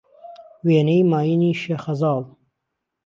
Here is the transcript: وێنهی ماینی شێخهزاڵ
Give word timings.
وێنهی 0.65 1.03
ماینی 1.11 1.57
شێخهزاڵ 1.61 2.23